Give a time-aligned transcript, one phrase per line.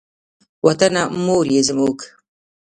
[0.65, 1.97] وطنه مور یې زموږ.